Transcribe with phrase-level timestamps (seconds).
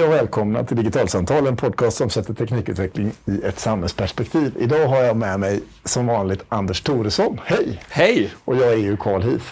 [0.00, 4.52] Hej och välkomna till Digitalsamtal, en podcast som sätter teknikutveckling i ett samhällsperspektiv.
[4.58, 7.40] Idag har jag med mig som vanligt Anders Thoresson.
[7.44, 7.82] Hej!
[7.88, 8.30] Hej!
[8.44, 9.46] Och jag är ju Carl Heath.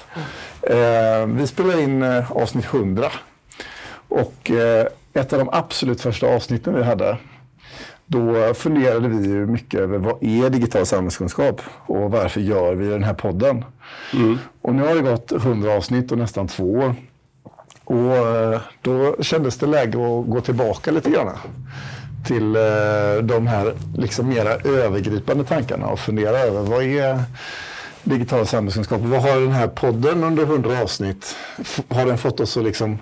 [0.62, 3.12] Eh, vi spelar in eh, avsnitt 100.
[4.08, 7.16] Och eh, ett av de absolut första avsnitten vi hade,
[8.06, 13.04] då funderade vi ju mycket över vad är digital samhällskunskap och varför gör vi den
[13.04, 13.64] här podden?
[14.14, 14.38] Mm.
[14.62, 16.94] Och nu har det gått 100 avsnitt och nästan två år.
[17.88, 21.38] Och eh, då kändes det läge att gå tillbaka lite grann
[22.26, 27.22] till eh, de här liksom mera övergripande tankarna och fundera över vad är
[28.04, 29.00] digital samhällskunskap?
[29.00, 31.36] Vad har den här podden under 100 avsnitt,
[31.88, 32.98] har den fått oss att liksom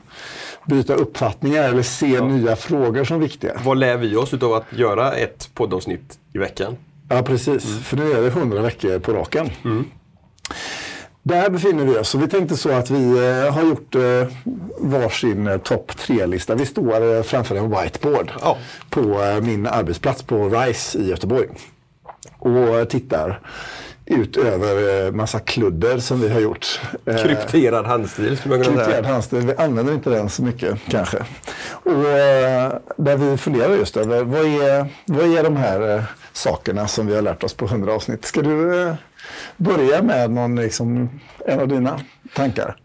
[0.67, 2.25] byta uppfattningar eller se ja.
[2.25, 3.53] nya frågor som viktiga?
[3.65, 6.77] Vad lär vi oss av att göra ett poddavsnitt i veckan?
[7.09, 7.65] Ja, precis.
[7.65, 7.81] Mm.
[7.81, 9.51] För nu är det 100 veckor på raken.
[9.65, 9.85] Mm.
[11.27, 14.03] Där befinner vi oss och vi tänkte så att vi eh, har gjort eh,
[14.79, 16.55] varsin eh, topp tre-lista.
[16.55, 18.59] Vi står framför en whiteboard ja.
[18.91, 19.01] på
[19.43, 21.49] min arbetsplats på RISE i Göteborg
[22.39, 23.41] och tittar
[24.05, 26.81] ut över massa kludder som vi har gjort.
[27.05, 28.87] Krypterad handstil skulle man kunna säga.
[28.87, 31.19] Krypterad handstil, vi använder inte den så mycket kanske.
[31.71, 32.03] Och
[32.97, 37.23] där vi funderar just över vad är, vad är de här sakerna som vi har
[37.23, 38.25] lärt oss på 100 avsnitt.
[38.25, 38.97] Ska du
[39.57, 41.11] börja med någon, liksom,
[41.47, 42.01] en av dina
[42.35, 42.77] tankar?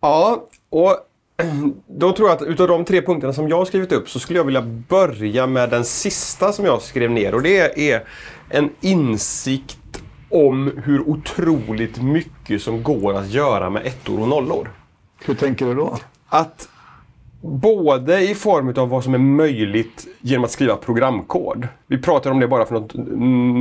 [0.00, 0.96] Ja, och
[1.86, 4.38] då tror jag att utav de tre punkterna som jag har skrivit upp så skulle
[4.38, 8.04] jag vilja börja med den sista som jag skrev ner och det är
[8.48, 14.70] en insikt om hur otroligt mycket som går att göra med ettor och nollor.
[15.24, 15.98] Hur tänker du då?
[16.28, 16.68] Att
[17.42, 21.68] Både i form av vad som är möjligt genom att skriva programkod.
[21.86, 22.94] Vi pratade om det bara för något,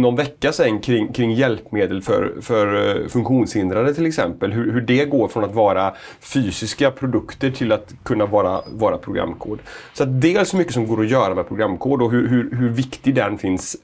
[0.02, 4.52] någon vecka sedan kring, kring hjälpmedel för, för eh, funktionshindrade till exempel.
[4.52, 9.59] Hur, hur det går från att vara fysiska produkter till att kunna vara, vara programkod.
[9.93, 12.70] Så att dels hur mycket som går att göra med programkod och hur, hur, hur
[12.70, 13.77] viktig den finns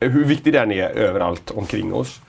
[0.00, 2.20] hur viktig den är överallt omkring oss.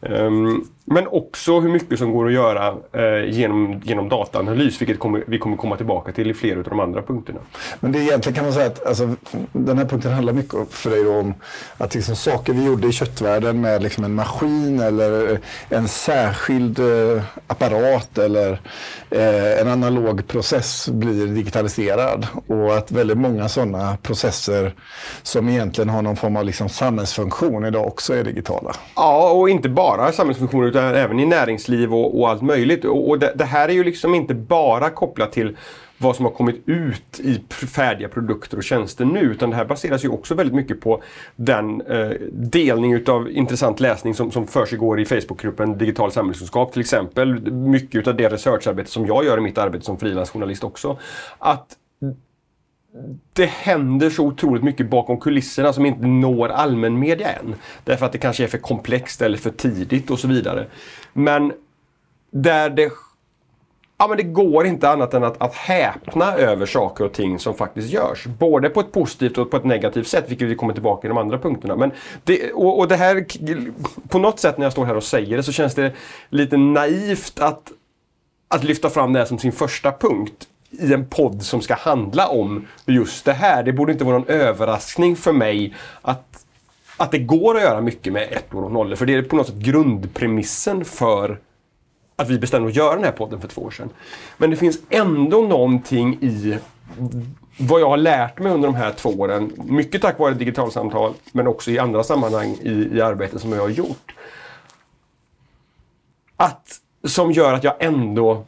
[0.00, 5.24] Um, men också hur mycket som går att göra eh, genom, genom dataanalys, vilket kommer,
[5.26, 7.40] vi kommer komma tillbaka till i flera av de andra punkterna.
[7.80, 9.14] Men det egentligen kan man säga att alltså,
[9.52, 11.34] den här punkten handlar mycket för dig om
[11.78, 17.22] att liksom, saker vi gjorde i köttvärlden med liksom, en maskin eller en särskild eh,
[17.46, 18.60] apparat eller
[19.10, 22.26] eh, en analog process blir digitaliserad.
[22.46, 24.74] Och att väldigt många sådana processer
[25.22, 28.72] som egentligen har någon form av liksom, samhällsfunktion idag också är digitala.
[28.96, 32.84] Ja, och inte bara samhällsfunktioner utan även i näringsliv och, och allt möjligt.
[32.84, 35.56] Och, och det, det, här är ju liksom inte bara kopplat till
[35.98, 39.20] vad som har kommit ut i färdiga produkter och tjänster nu.
[39.20, 41.02] Utan det här baseras ju också väldigt mycket på
[41.36, 47.52] den eh, delning utav intressant läsning som, som försiggår i Facebookgruppen Digital samhällskunskap till exempel.
[47.52, 50.98] Mycket utav det researcharbete som jag gör i mitt arbete som frilansjournalist också.
[51.38, 51.66] Att
[53.32, 57.54] det händer så otroligt mycket bakom kulisserna som inte når allmänmedia än.
[57.84, 60.66] Därför att det kanske är för komplext eller för tidigt och så vidare.
[61.12, 61.52] Men
[62.30, 62.92] där det
[63.98, 67.54] Ja, men det går inte annat än att, att häpna över saker och ting som
[67.54, 68.26] faktiskt görs.
[68.26, 71.18] Både på ett positivt och på ett negativt sätt, vilket vi kommer tillbaka i de
[71.18, 71.76] andra punkterna.
[71.76, 71.90] Men
[72.24, 73.26] det, och, och det här,
[74.08, 75.92] på något sätt när jag står här och säger det så känns det
[76.28, 77.72] lite naivt att,
[78.48, 80.48] att lyfta fram det här som sin första punkt
[80.80, 83.62] i en podd som ska handla om just det här.
[83.62, 86.44] Det borde inte vara någon överraskning för mig att,
[86.96, 88.96] att det går att göra mycket med ettor och nollor.
[88.96, 91.40] För det är på något sätt grundpremissen för
[92.16, 93.90] att vi bestämde att göra den här podden för två år sedan.
[94.36, 96.58] Men det finns ändå någonting i
[97.58, 99.52] vad jag har lärt mig under de här två åren.
[99.56, 103.68] Mycket tack vare digitalsamtal, men också i andra sammanhang i, i arbetet som jag har
[103.68, 104.14] gjort.
[106.36, 108.44] Att, som gör att jag ändå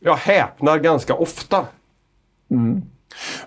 [0.00, 1.66] jag häpnar ganska ofta.
[2.50, 2.82] Mm.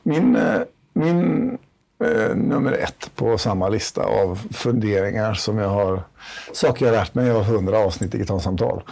[0.03, 0.62] Min, eh,
[0.94, 1.57] min
[2.03, 6.03] eh, nummer ett på samma lista av funderingar som jag har,
[6.53, 8.84] saker jag lärt mig av hundra avsnitt digitalsamtal.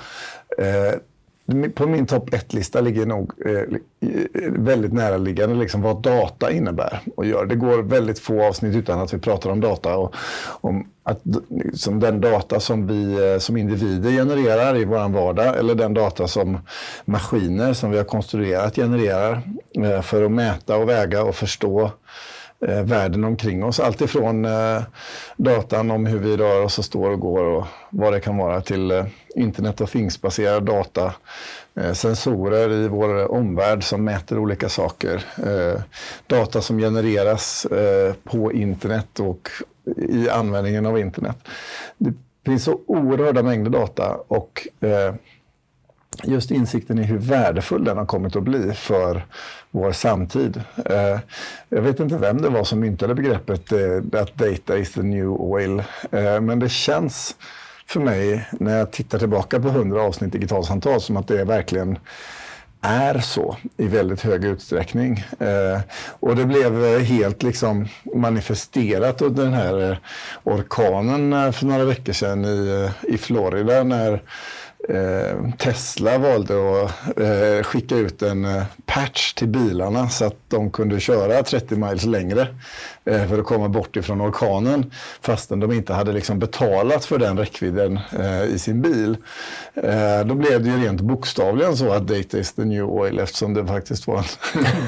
[0.57, 0.99] Eh,
[1.75, 7.25] på min topp ett-lista ligger nog eh, eh, väldigt näraliggande liksom vad data innebär och
[7.25, 7.45] gör.
[7.45, 10.15] Det går väldigt få avsnitt utan att vi pratar om data och
[10.61, 15.75] om att liksom den data som vi eh, som individer genererar i vår vardag eller
[15.75, 16.57] den data som
[17.05, 19.41] maskiner som vi har konstruerat genererar
[19.83, 21.91] eh, för att mäta och väga och förstå
[22.67, 23.79] eh, världen omkring oss.
[23.79, 24.81] Alltifrån eh,
[25.37, 28.61] datan om hur vi rör oss och står och går och vad det kan vara
[28.61, 31.13] till eh, internet och thingsbaserad data.
[31.75, 35.23] Eh, sensorer i vår omvärld som mäter olika saker.
[35.45, 35.81] Eh,
[36.27, 39.49] data som genereras eh, på internet och
[39.97, 41.37] i användningen av internet.
[41.97, 42.13] Det
[42.45, 45.13] finns så oerhörda mängder data och eh,
[46.23, 49.25] just insikten i hur värdefull den har kommit att bli för
[49.71, 50.61] vår samtid.
[50.85, 51.19] Eh,
[51.69, 55.29] jag vet inte vem det var som myntade begreppet eh, att data is the new
[55.29, 57.35] oil, eh, men det känns
[57.87, 61.99] för mig när jag tittar tillbaka på 100 avsnitt digitalsamtal som att det verkligen
[62.81, 65.23] är så i väldigt hög utsträckning.
[65.39, 65.79] Eh,
[66.19, 69.97] och det blev eh, helt liksom manifesterat under den här eh,
[70.43, 74.23] orkanen eh, för några veckor sedan i, i Florida när
[75.57, 76.53] Tesla valde
[76.83, 81.75] att eh, skicka ut en eh, patch till bilarna så att de kunde köra 30
[81.75, 82.47] miles längre
[83.03, 84.91] för att komma bort ifrån orkanen
[85.21, 87.99] fastän de inte hade liksom betalat för den räckvidden
[88.47, 89.17] i sin bil.
[90.25, 93.67] Då blev det ju rent bokstavligen så att data is the new oil eftersom det
[93.67, 94.25] faktiskt var en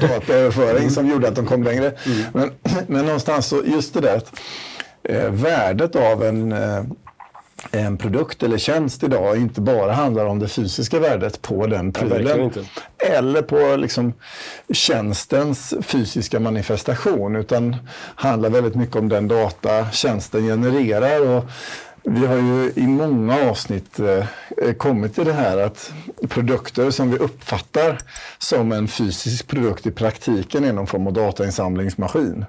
[0.00, 1.92] dataöverföring som gjorde att de kom längre.
[2.06, 2.22] Mm.
[2.32, 2.50] Men,
[2.86, 4.22] men någonstans så just det där
[5.30, 6.54] värdet av en
[7.70, 12.52] en produkt eller tjänst idag inte bara handlar om det fysiska värdet på den prylen.
[12.98, 14.12] eller på liksom
[14.72, 17.76] tjänstens fysiska manifestation utan
[18.14, 21.20] handlar väldigt mycket om den data tjänsten genererar.
[21.20, 21.44] Och
[22.04, 25.92] vi har ju i många avsnitt eh, kommit till det här att
[26.28, 27.98] produkter som vi uppfattar
[28.38, 32.44] som en fysisk produkt i praktiken är någon form av datainsamlingsmaskin.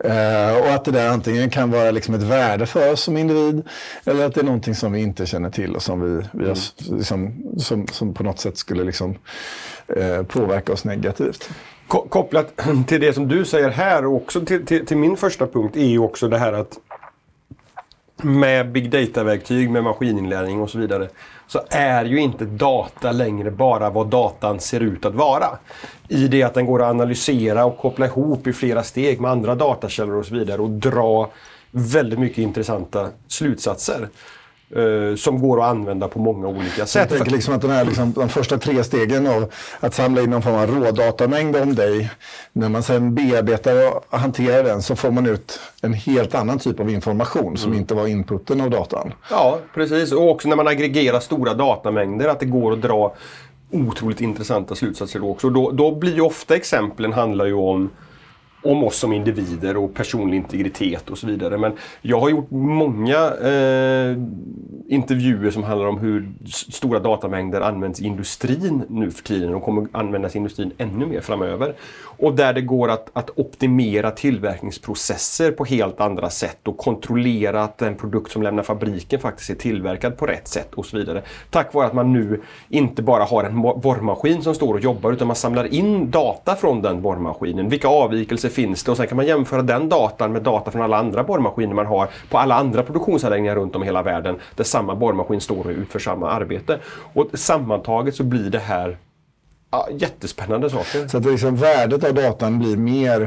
[0.00, 0.50] Mm.
[0.50, 3.62] Eh, och att det där antingen kan vara liksom ett värde för oss som individ
[4.04, 6.58] eller att det är någonting som vi inte känner till och som, vi, vi har,
[6.88, 6.98] mm.
[6.98, 9.14] liksom, som, som på något sätt skulle liksom,
[9.96, 11.50] eh, påverka oss negativt.
[11.88, 15.76] Kopplat till det som du säger här och också till, till, till min första punkt
[15.76, 16.78] är ju också det här att
[18.22, 21.08] med big data-verktyg, med maskininlärning och så vidare,
[21.46, 25.46] så är ju inte data längre bara vad datan ser ut att vara.
[26.08, 29.54] I det att den går att analysera och koppla ihop i flera steg med andra
[29.54, 31.30] datakällor och så vidare och dra
[31.70, 34.08] väldigt mycket intressanta slutsatser.
[34.76, 37.10] Uh, som går att använda på många olika sätt.
[37.10, 40.30] Jag tänker liksom att den här, liksom, de första tre stegen av att samla in
[40.30, 42.10] någon form av rådatamängd om dig,
[42.52, 46.80] när man sen bearbetar och hanterar den så får man ut en helt annan typ
[46.80, 47.80] av information som mm.
[47.80, 49.12] inte var inputen av datan.
[49.30, 50.12] Ja, precis.
[50.12, 53.14] Och också när man aggregerar stora datamängder, att det går att dra
[53.70, 55.50] otroligt intressanta slutsatser då också.
[55.50, 57.90] Då, då blir ju ofta exemplen handlar ju om
[58.62, 61.58] om oss som individer och personlig integritet och så vidare.
[61.58, 61.72] Men
[62.02, 64.16] jag har gjort många eh,
[64.88, 69.86] intervjuer som handlar om hur stora datamängder används i industrin nu för tiden och kommer
[69.92, 71.74] användas i industrin ännu mer framöver.
[72.00, 77.78] Och där det går att, att optimera tillverkningsprocesser på helt andra sätt och kontrollera att
[77.78, 81.22] den produkt som lämnar fabriken faktiskt är tillverkad på rätt sätt och så vidare.
[81.50, 85.26] Tack vare att man nu inte bara har en borrmaskin som står och jobbar utan
[85.26, 87.68] man samlar in data från den borrmaskinen.
[87.68, 88.90] Vilka avvikelser finns det?
[88.90, 92.08] Och sen kan man jämföra den datan med data från alla andra borrmaskiner man har
[92.30, 95.98] på alla andra produktionsanläggningar runt om i hela världen där samma borrmaskin står och utför
[95.98, 96.78] samma arbete.
[97.14, 98.98] Och sammantaget så blir det här
[99.70, 101.08] Ja, jättespännande saker.
[101.08, 103.22] Så att liksom värdet av datan blir mer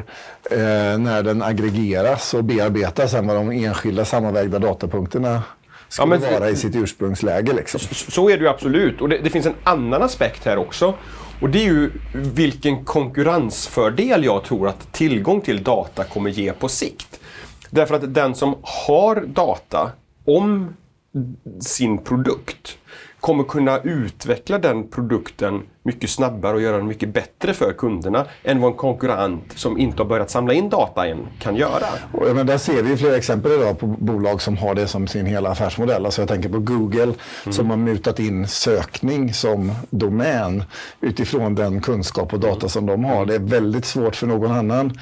[0.51, 0.57] eh,
[0.99, 5.43] när den aggregeras och bearbetas än vad de enskilda sammanvägda datapunkterna
[5.87, 7.53] ska ja, men, vara i sitt ursprungsläge.
[7.53, 7.79] Liksom.
[7.79, 9.01] Så, så är det ju absolut.
[9.01, 10.93] Och det, det, finns en annan aspekt här också.
[11.41, 16.69] Och det är ju vilken konkurrensfördel jag tror att tillgång till data kommer ge på
[16.69, 17.19] sikt.
[17.69, 19.91] Därför att den som har data
[20.25, 20.75] om
[21.59, 22.77] sin produkt
[23.19, 28.61] kommer kunna utveckla den produkten mycket snabbare och göra den mycket bättre för kunderna än
[28.61, 31.85] vad en konkurrent som inte har börjat samla in data än kan göra.
[32.13, 35.25] Och, men där ser vi flera exempel idag på bolag som har det som sin
[35.25, 36.05] hela affärsmodell.
[36.05, 37.15] Alltså jag tänker på Google mm.
[37.49, 40.63] som har mutat in sökning som domän
[41.01, 42.69] utifrån den kunskap och data mm.
[42.69, 43.25] som de har.
[43.25, 44.97] Det är väldigt svårt för någon annan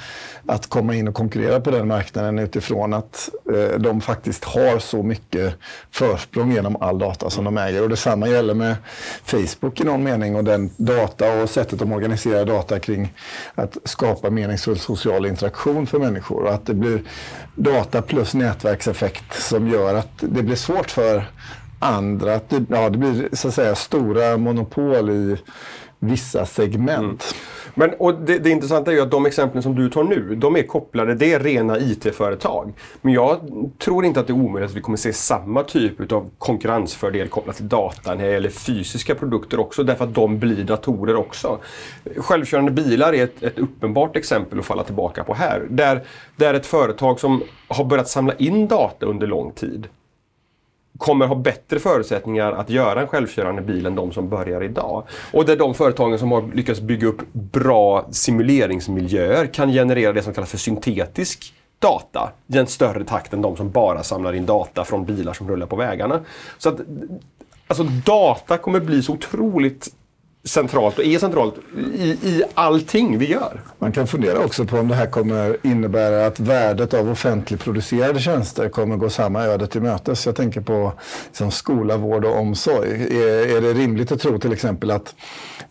[0.45, 5.03] att komma in och konkurrera på den marknaden utifrån att eh, de faktiskt har så
[5.03, 5.55] mycket
[5.91, 7.83] försprång genom all data som de äger.
[7.83, 8.75] Och detsamma gäller med
[9.23, 13.13] Facebook i någon mening och den data och sättet de organiserar data kring
[13.55, 16.43] att skapa meningsfull social interaktion för människor.
[16.43, 17.01] Och att det blir
[17.55, 21.25] data plus nätverkseffekt som gör att det blir svårt för
[21.79, 25.37] andra att ja, det blir så att säga stora monopol i
[25.99, 26.99] vissa segment.
[26.99, 27.15] Mm.
[27.73, 30.55] Men, och det, det intressanta är ju att de exemplen som du tar nu, de
[30.55, 32.73] är kopplade, det är rena IT-företag.
[33.01, 33.39] Men jag
[33.77, 37.55] tror inte att det är omöjligt att vi kommer se samma typ av konkurrensfördel kopplat
[37.55, 41.59] till data när det gäller fysiska produkter också, därför att de blir datorer också.
[42.17, 45.67] Självkörande bilar är ett, ett uppenbart exempel att falla tillbaka på här.
[45.69, 46.03] Där,
[46.35, 49.87] där ett företag som har börjat samla in data under lång tid
[50.99, 55.03] kommer ha bättre förutsättningar att göra en självkörande bil än de som börjar idag.
[55.33, 60.33] Och där de företagen som har lyckats bygga upp bra simuleringsmiljöer kan generera det som
[60.33, 64.85] kallas för syntetisk data i en större takt än de som bara samlar in data
[64.85, 66.19] från bilar som rullar på vägarna.
[66.57, 66.79] Så att
[67.69, 69.93] Alltså data kommer bli så otroligt
[70.43, 71.55] centralt och är centralt
[71.95, 73.61] i, i allting vi gör.
[73.79, 78.69] Man kan fundera också på om det här kommer innebära att värdet av offentligproducerade tjänster
[78.69, 80.25] kommer gå samma öde till mötes.
[80.25, 80.93] Jag tänker på
[81.27, 82.89] liksom, skola, vård och omsorg.
[82.91, 85.15] Är, är det rimligt att tro till exempel att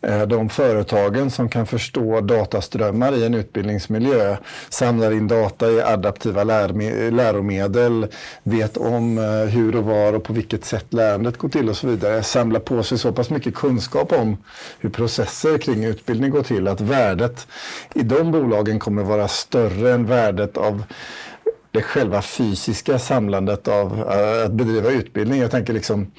[0.00, 4.36] eh, de företagen som kan förstå dataströmmar i en utbildningsmiljö
[4.68, 8.06] samlar in data i adaptiva läromedel,
[8.42, 11.86] vet om eh, hur och var och på vilket sätt lärandet går till och så
[11.86, 12.22] vidare.
[12.22, 14.36] Samlar på sig så pass mycket kunskap om
[14.78, 17.46] hur processer kring utbildning går till, att värdet
[17.94, 20.84] i de bolagen kommer vara större än värdet av
[21.70, 25.40] det själva fysiska samlandet av uh, att bedriva utbildning.
[25.40, 26.10] Jag tänker liksom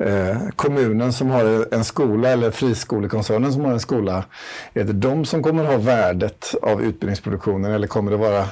[0.00, 4.24] uh, kommunen som har en skola eller friskolekoncernen som har en skola.
[4.74, 8.48] Är det de som kommer ha värdet av utbildningsproduktionen eller kommer det vara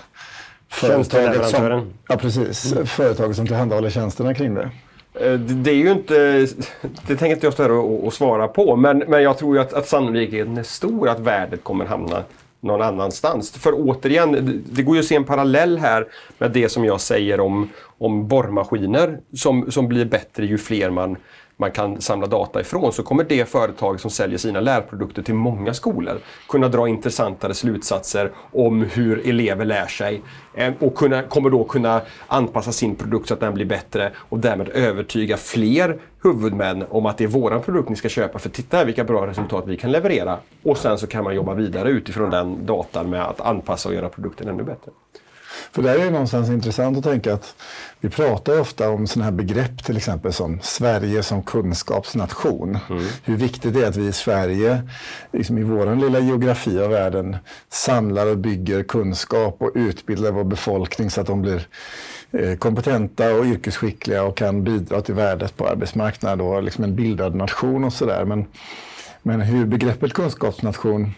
[0.68, 2.86] företaget som, ja, precis, mm.
[2.86, 4.70] företaget som tillhandahåller tjänsterna kring det?
[5.20, 6.14] Eh, det är ju inte,
[7.06, 9.62] det tänker inte jag stå här och, och, svara på, men, men jag tror ju
[9.62, 12.22] att, att sannolikheten är stor att värdet kommer hamna
[12.60, 13.50] någon annanstans.
[13.50, 16.06] För återigen, det går ju att se en parallell här
[16.38, 21.16] med det som jag säger om, om borrmaskiner som, som blir bättre ju fler man
[21.56, 25.74] man kan samla data ifrån så kommer det företag som säljer sina lärprodukter till många
[25.74, 26.18] skolor
[26.48, 30.22] kunna dra intressantare slutsatser om hur elever lär sig
[30.54, 34.38] eh, och kunna, kommer då kunna anpassa sin produkt så att den blir bättre och
[34.38, 38.76] därmed övertyga fler huvudmän om att det är våran produkt ni ska köpa för titta
[38.76, 40.38] här vilka bra resultat vi kan leverera.
[40.62, 44.08] Och sen så kan man jobba vidare utifrån den datan med att anpassa och göra
[44.08, 44.90] produkten ännu bättre.
[45.72, 47.54] För där är det någonstans intressant att tänka att
[48.00, 52.78] vi pratar ofta om sådana här begrepp till exempel som Sverige som kunskapsnation.
[52.90, 53.04] Mm.
[53.24, 54.82] Hur viktigt det är att vi i Sverige,
[55.32, 57.36] liksom i vår lilla geografi av världen,
[57.68, 61.66] samlar och bygger kunskap och utbildar vår befolkning så att de blir
[62.30, 67.34] eh, kompetenta och yrkesskickliga och kan bidra till värdet på arbetsmarknaden och liksom en bildad
[67.34, 68.24] nation och sådär.
[68.24, 68.46] Men,
[69.22, 71.12] men hur begreppet kunskapsnation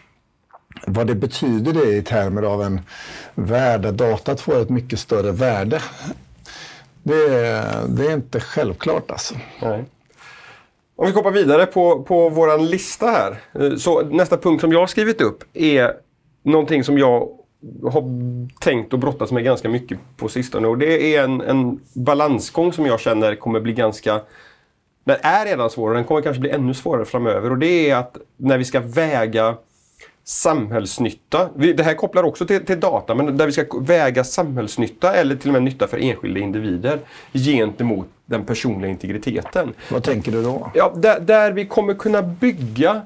[0.87, 2.81] vad det betyder det i termer av en
[3.35, 5.83] värld där datat får ett mycket större värde.
[7.03, 9.35] Det är, det är inte självklart alltså.
[9.63, 9.85] Nej.
[10.97, 13.41] Om vi hoppar vidare på, på vår lista här.
[13.61, 15.93] Eh, så nästa punkt som jag har skrivit upp är
[16.43, 17.29] någonting som jag
[17.83, 18.03] har
[18.61, 20.69] tänkt och brottats med ganska mycket på sistone.
[20.69, 24.21] Och det är en, en balansgång som jag känner kommer bli ganska
[25.07, 27.51] den är redan svår och den kommer kanske bli ännu svårare framöver.
[27.51, 29.57] Och det är att när vi ska väga
[30.29, 31.51] samhällsnytta.
[31.55, 35.49] Det här kopplar också till, till, data, men där vi ska väga samhällsnytta eller till
[35.49, 36.99] och med nytta för enskilda individer
[37.33, 39.75] gentemot den personliga integriteten.
[39.91, 40.71] Vad tänker du då?
[40.75, 43.03] Ja, där, där vi kommer kunna bygga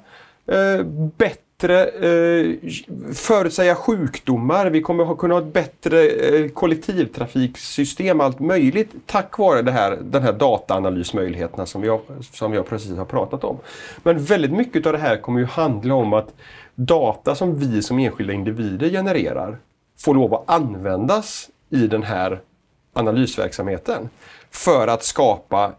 [0.46, 0.84] eh,
[1.16, 2.56] bättre, eh,
[3.14, 9.72] förutsäga sjukdomar, vi kommer kunna ha ett bättre eh, kollektivtrafiksystem, allt möjligt tack vare det
[9.72, 12.00] här, den här dataanalysmöjligheterna som vi, har,
[12.32, 13.58] som vi precis har pratat om.
[14.02, 16.34] Men väldigt mycket av det här kommer ju handla om att
[16.74, 19.58] data som vi som enskilda individer genererar
[19.98, 22.40] får lov att användas i den här
[22.92, 24.08] analysverksamheten
[24.50, 25.72] för att skapa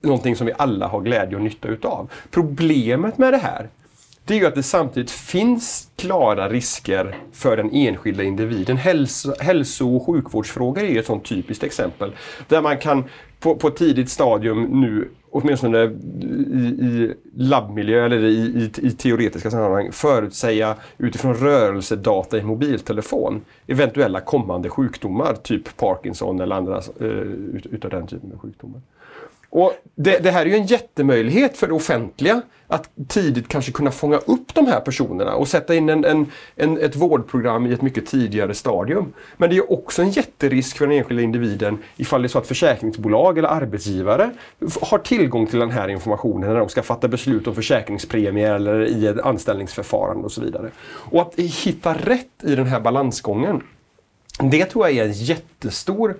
[0.00, 2.10] någonting som vi alla har glädje och nytta utav.
[2.30, 3.68] Problemet med det här
[4.28, 8.76] det är ju att det samtidigt finns klara risker för den enskilda individen.
[8.76, 12.12] Hälso, hälso och sjukvårdsfrågor är ett sånt typiskt exempel.
[12.48, 13.04] Där man kan
[13.40, 19.50] på, på ett tidigt stadium nu åtminstone i, i labbmiljö eller i, i, i teoretiska
[19.50, 27.66] sammanhang förutsäga utifrån rörelsedata i mobiltelefon eventuella kommande sjukdomar, typ Parkinson eller andra eh, ut,
[27.66, 28.80] utav den typen av sjukdomar.
[29.50, 33.90] Och det, det, här är ju en jättemöjlighet för det offentliga att tidigt kanske kunna
[33.90, 36.26] fånga upp de här personerna och sätta in en, en,
[36.56, 39.12] en, ett vårdprogram i ett mycket tidigare stadium.
[39.36, 42.46] Men det är också en jätterisk för den enskilda individen ifall det är så att
[42.46, 44.30] försäkringsbolag eller arbetsgivare
[44.80, 49.06] har tillgång till den här informationen när de ska fatta beslut om försäkringspremier eller i
[49.06, 50.70] ett anställningsförfarande och så vidare.
[50.86, 53.62] Och att hitta rätt i den här balansgången,
[54.42, 56.14] det tror jag är en jättestor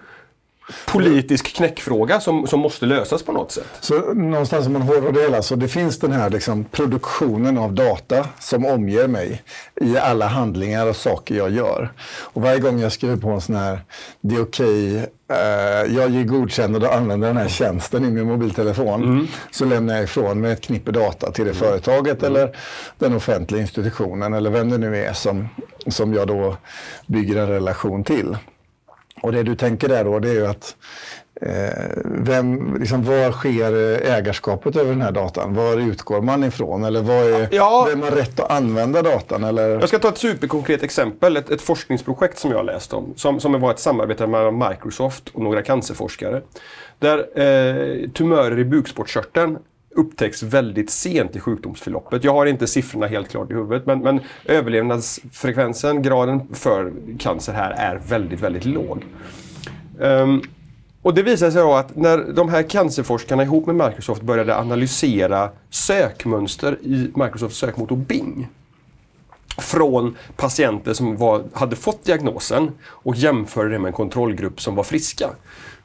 [0.87, 3.67] politisk knäckfråga som, som måste lösas på något sätt.
[3.81, 7.73] Så någonstans om man hårdrar det hela så det finns den här liksom, produktionen av
[7.73, 9.43] data som omger mig
[9.81, 11.93] i alla handlingar och saker jag gör.
[12.21, 13.81] Och varje gång jag skriver på en sån här,
[14.21, 18.27] det är okej, okay, eh, jag ger godkännande och använder den här tjänsten i min
[18.27, 19.27] mobiltelefon, mm.
[19.51, 21.63] så lämnar jag ifrån mig ett knippe data till det mm.
[21.63, 22.37] företaget mm.
[22.37, 22.57] eller
[22.99, 25.49] den offentliga institutionen eller vem det nu är som,
[25.87, 26.57] som jag då
[27.07, 28.37] bygger en relation till.
[29.23, 30.77] Och det du tänker där då, det är ju att
[31.41, 33.73] eh, vem, liksom, var sker
[34.07, 35.55] ägarskapet över den här datan?
[35.55, 36.85] Var utgår man ifrån?
[36.85, 37.87] Eller vad är, ja.
[37.91, 39.45] vem har rätt att använda datan?
[39.45, 39.69] Eller?
[39.69, 41.37] Jag ska ta ett superkonkret exempel.
[41.37, 43.13] Ett, ett forskningsprojekt som jag har läst om.
[43.17, 46.43] Som, som var ett samarbete mellan Microsoft och några cancerforskare.
[46.99, 49.59] Där eh, tumörer i bukspottkörteln
[49.91, 52.25] upptäcks väldigt sent i sjukdomsförloppet.
[52.25, 57.71] Jag har inte siffrorna helt klart i huvudet men, men överlevnadsfrekvensen, graden för cancer här
[57.71, 59.05] är väldigt, väldigt låg.
[59.99, 60.43] Um,
[61.03, 65.51] och det visade sig då att när de här cancerforskarna ihop med Microsoft började analysera
[65.71, 68.49] sökmönster i Microsofts sökmotor Bing
[69.59, 74.85] från patienter som var, hade fått diagnosen och jämförde det med en kontrollgrupp som var
[74.85, 75.31] friska.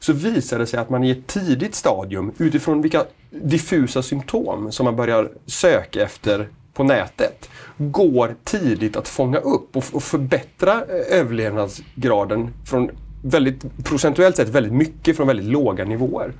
[0.04, 4.84] Så visar det sig att man i ett tidigt stadium utifrån vilka diffusa symptom som
[4.84, 11.18] man börjar söka efter på nätet går tidigt att fånga upp och, och förbättra eh,
[11.20, 12.90] överlevnadsgraden från
[13.22, 16.32] väldigt, procentuellt sett väldigt mycket från väldigt låga nivåer.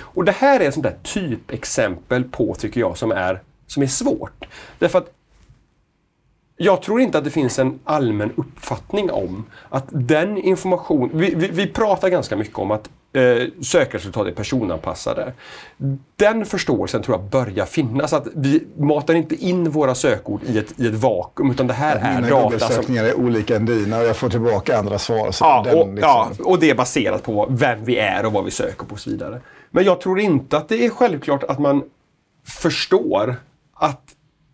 [0.00, 3.86] Och det här är ett sånt där typexempel på, tycker jag, som är, som är
[3.86, 4.44] svårt.
[4.78, 5.12] Därför att
[6.56, 11.10] jag tror inte att det finns en allmän uppfattning om att den information...
[11.12, 15.32] Vi, vi, vi pratar ganska mycket om att eh, sökresultat är personanpassade.
[16.16, 18.12] Den förståelsen tror jag börjar finnas.
[18.12, 21.96] Att vi matar inte in våra sökord i ett, i ett vakuum utan det här
[21.96, 25.30] är mina data Google-sökningar är olika än dina och jag får tillbaka andra svar.
[25.40, 28.44] Ja, den och, liksom- ja, och det är baserat på vem vi är och vad
[28.44, 29.40] vi söker på och så vidare.
[29.70, 31.82] Men jag tror inte att det är självklart att man
[32.46, 33.36] förstår
[33.74, 34.02] att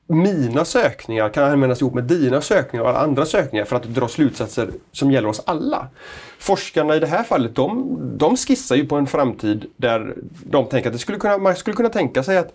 [0.06, 4.08] mina sökningar kan användas ihop med dina sökningar och alla andra sökningar för att dra
[4.08, 5.88] slutsatser som gäller oss alla.
[6.38, 10.88] Forskarna i det här fallet, de, de skissar ju på en framtid där de tänker
[10.88, 12.52] att det skulle kunna, man skulle kunna tänka sig att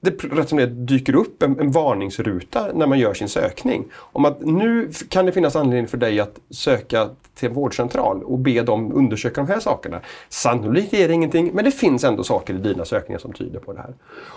[0.00, 3.84] det rätt som det dyker upp en, en varningsruta när man gör sin sökning.
[3.94, 8.38] Om att nu kan det finnas anledning för dig att söka till en vårdcentral och
[8.38, 10.00] be dem undersöka de här sakerna.
[10.28, 13.72] Sannolikt är det ingenting, men det finns ändå saker i dina sökningar som tyder på
[13.72, 13.94] det här.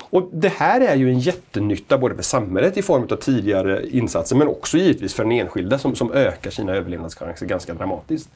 [0.10, 4.36] Och Det här är ju en jättenytta både för samhället i form av tidigare insatser,
[4.36, 8.30] men också givetvis för den enskilde som, som ökar sina överlevnadschanser ganska dramatiskt.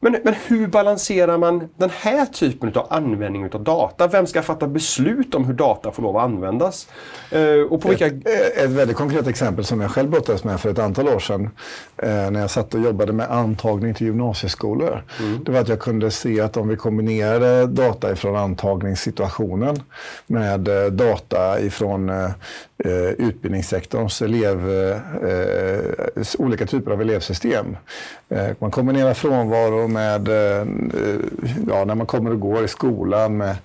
[0.00, 4.06] Men, men hur balanserar man den här typen av användning av data?
[4.06, 6.88] Vem ska fatta beslut om hur data får lov att användas?
[7.30, 8.06] Eh, och på vilka...
[8.06, 11.50] Ett, ett väldigt konkret exempel som jag själv brottades med för ett antal år sedan
[11.96, 15.04] eh, när jag satt och jobbade med antagning till gymnasieskolor.
[15.44, 19.82] Det var att jag kunde se att om vi kombinerade data ifrån antagningssituationen
[20.26, 22.10] med eh, data ifrån
[22.78, 27.76] eh, utbildningssektorns elev, eh, olika typer av elevsystem.
[28.28, 30.66] Eh, man kombinerar frånvaro med eh,
[31.68, 33.56] ja, när man kommer och går i skolan med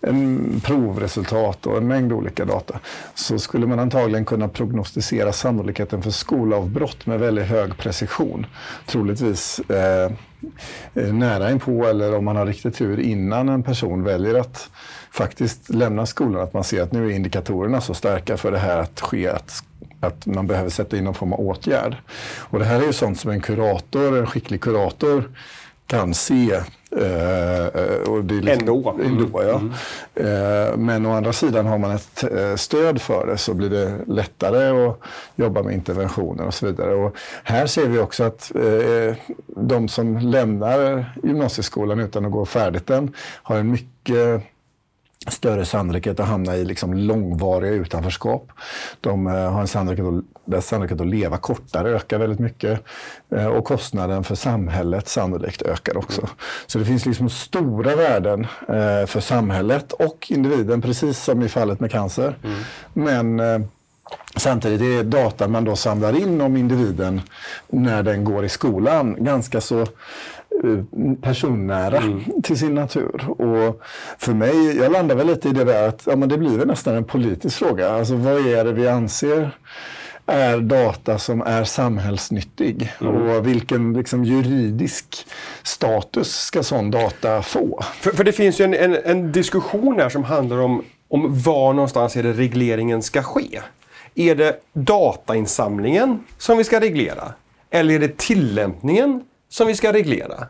[0.00, 2.80] en provresultat och en mängd olika data
[3.14, 8.46] så skulle man antagligen kunna prognostisera sannolikheten för skolavbrott med väldigt hög precision.
[8.86, 10.12] Troligtvis eh,
[10.94, 14.70] nära inpå eller om man har riktigt tur innan en person väljer att
[15.12, 16.42] faktiskt lämna skolan.
[16.42, 19.64] Att man ser att nu är indikatorerna så starka för det här att ske att
[20.00, 21.96] att man behöver sätta in någon form av åtgärd.
[22.38, 25.30] Och det här är ju sånt som en kurator, en skicklig kurator
[25.86, 26.52] kan se.
[26.96, 28.98] Eh, och det är liksom, Ändå.
[29.04, 29.60] ändå ja.
[30.22, 33.98] Eh, men å andra sidan har man ett eh, stöd för det så blir det
[34.06, 34.98] lättare att
[35.36, 36.94] jobba med interventioner och så vidare.
[36.94, 42.86] Och här ser vi också att eh, de som lämnar gymnasieskolan utan att gå färdigt
[42.86, 44.42] den har en mycket
[45.28, 48.48] större sannolikhet att hamna i liksom långvariga utanförskap.
[49.00, 50.06] De eh, har en sannolikhet
[50.54, 52.80] att, sannolikhet att leva kortare ökar väldigt mycket
[53.36, 56.28] eh, och kostnaden för samhället sannolikt ökar också.
[56.66, 61.80] Så det finns liksom stora värden eh, för samhället och individen, precis som i fallet
[61.80, 62.36] med cancer.
[62.92, 63.58] Men eh,
[64.36, 67.20] Samtidigt är datan man då samlar in om individen
[67.68, 69.86] när den går i skolan ganska så
[70.64, 72.02] eh, personnära
[72.42, 73.30] till sin natur.
[73.30, 73.82] Och
[74.18, 76.66] för mig, jag landar väl lite i det där att ja, men det blir väl
[76.66, 77.90] nästan en politisk fråga.
[77.90, 79.50] Alltså vad är det vi anser
[80.26, 85.26] är data som är samhällsnyttig och vilken liksom, juridisk
[85.62, 87.80] status ska sån data få?
[88.00, 91.72] För, för det finns ju en, en, en diskussion här som handlar om, om var
[91.72, 93.60] någonstans är det regleringen ska ske.
[94.14, 97.32] Är det datainsamlingen som vi ska reglera?
[97.70, 100.46] Eller är det tillämpningen som vi ska reglera?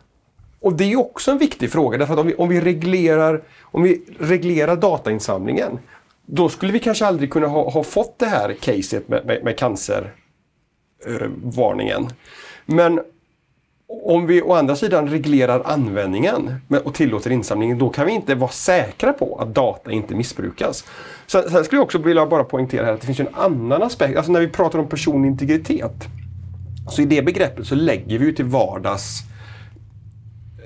[0.59, 3.83] Och det är också en viktig fråga därför att om vi, om vi, reglerar, om
[3.83, 5.79] vi reglerar datainsamlingen
[6.25, 9.57] då skulle vi kanske aldrig kunna ha, ha fått det här caset med, med, med
[9.57, 12.07] cancervarningen.
[12.65, 13.01] Men
[13.87, 18.51] om vi å andra sidan reglerar användningen och tillåter insamlingen, då kan vi inte vara
[18.51, 20.85] säkra på att data inte missbrukas.
[21.27, 24.17] Sen, sen skulle jag också vilja bara poängtera här att det finns en annan aspekt.
[24.17, 26.07] Alltså när vi pratar om personlig integritet,
[26.89, 29.19] så i det begreppet så lägger vi ju till vardags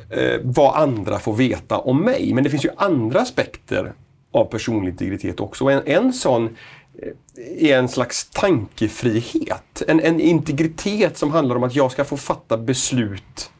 [0.09, 2.33] eh, vad andra får veta om mig.
[2.33, 3.93] Men det finns ju andra aspekter
[4.31, 5.63] av personlig integritet också.
[5.63, 6.45] Och En, en sån
[7.01, 9.83] eh, är en slags tankefrihet.
[9.87, 13.51] En, en integritet som handlar om att jag ska få fatta beslut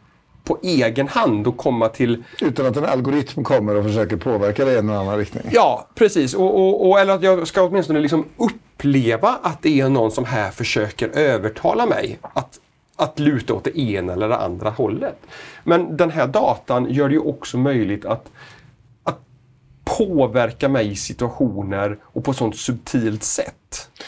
[0.43, 2.24] på egen hand och komma till...
[2.41, 5.43] Utan att en algoritm kommer och försöker påverka det i en eller annan riktning.
[5.52, 6.34] Ja, precis.
[6.34, 8.26] Och, och, och, eller att jag ska åtminstone liksom
[8.77, 12.59] uppleva att det är någon som här försöker övertala mig att,
[12.95, 15.17] att luta åt det ena eller det andra hållet.
[15.63, 18.29] Men den här datan gör det ju också möjligt att
[19.97, 23.66] påverka mig i situationer och på ett sånt subtilt sätt.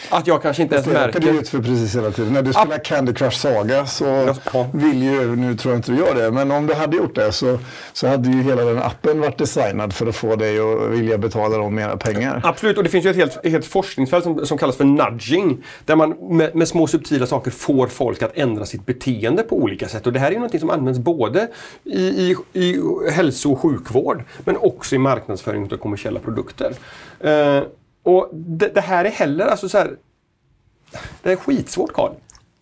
[0.09, 1.19] Att jag kanske inte ens märker...
[1.19, 2.33] Det ut för precis hela tiden.
[2.33, 2.79] När du spelar ah.
[2.79, 4.69] Candy Crush Saga så ja.
[4.73, 7.31] vill ju, nu tror jag inte du gör det, men om du hade gjort det
[7.31, 7.59] så,
[7.93, 11.57] så hade ju hela den appen varit designad för att få dig att vilja betala
[11.57, 12.41] dem mera pengar.
[12.43, 15.65] Absolut, och det finns ju ett helt, helt forskningsfält som, som kallas för nudging.
[15.85, 19.87] Där man med, med, små subtila saker får folk att ändra sitt beteende på olika
[19.87, 20.07] sätt.
[20.07, 21.47] Och det här är ju något som används både
[21.83, 26.73] i, i, i hälso och sjukvård men också i marknadsföring av kommersiella produkter.
[27.25, 27.63] Uh,
[28.03, 29.95] och det, det, här är heller, alltså så här,
[31.23, 32.11] det är skitsvårt Karl.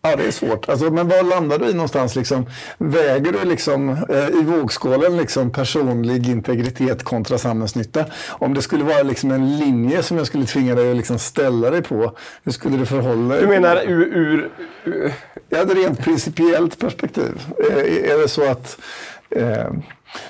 [0.01, 0.69] Ja, det är svårt.
[0.69, 2.15] Alltså, men var landar du i någonstans?
[2.15, 2.45] Liksom,
[2.77, 8.05] väger du liksom, eh, i vågskålen liksom, personlig integritet kontra samhällsnytta?
[8.29, 11.69] Om det skulle vara liksom, en linje som jag skulle tvinga dig att liksom, ställa
[11.69, 13.43] dig på, hur skulle du förhålla dig?
[13.43, 14.05] Du menar ur...
[14.05, 14.49] ur,
[14.83, 15.13] ur...
[15.49, 17.41] Ja, ett rent principiellt perspektiv.
[17.71, 18.79] Eh, är det så att
[19.29, 19.67] eh,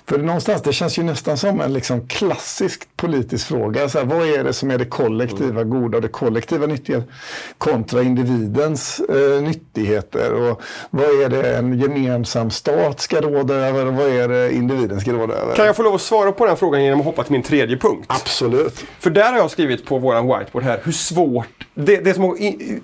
[0.06, 3.90] för någonstans, det känns ju nästan som en liksom klassisk politisk fråga.
[3.90, 5.70] Så här, vad är det som är det kollektiva mm.
[5.70, 7.04] goda och det kollektiva nyttiga
[7.58, 10.34] kontra individens eh, nyttigheter?
[10.34, 15.02] Och vad är det en gemensam stat ska råda över och vad är det individen
[15.02, 15.56] ska råda över?
[15.56, 17.78] Kan jag få lov att svara på den frågan genom att hoppa till min tredje
[17.78, 18.06] punkt?
[18.08, 18.86] Absolut.
[19.00, 22.38] För där har jag skrivit på våran whiteboard här hur svårt, det, det som, har,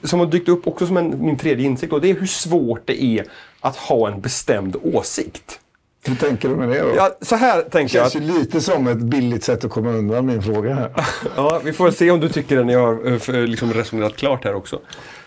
[0.08, 2.82] som har dykt upp också som en, min tredje insikt, då, det är hur svårt
[2.86, 3.26] det är
[3.60, 5.60] att ha en bestämd åsikt.
[6.06, 6.96] Hur tänker du med det då?
[6.96, 8.08] Ja, så här tänker jag.
[8.08, 10.92] Det känns ju lite som ett billigt sätt att komma undan min fråga här.
[11.36, 14.56] ja, vi får se om du tycker när jag har eh, liksom resonerat klart här
[14.56, 14.80] också.